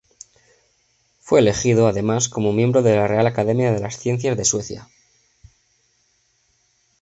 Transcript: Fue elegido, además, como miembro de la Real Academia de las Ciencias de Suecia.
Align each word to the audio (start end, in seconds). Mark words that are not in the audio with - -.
Fue 1.19 1.39
elegido, 1.41 1.85
además, 1.85 2.27
como 2.27 2.53
miembro 2.53 2.81
de 2.81 2.95
la 2.95 3.05
Real 3.07 3.27
Academia 3.27 3.71
de 3.71 3.79
las 3.81 3.99
Ciencias 3.99 4.35
de 4.35 4.45
Suecia. 4.45 4.87